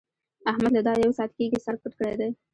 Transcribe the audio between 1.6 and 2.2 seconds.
سر پټ کړی